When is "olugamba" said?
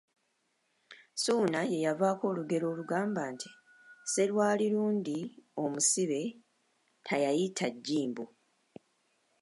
2.73-3.21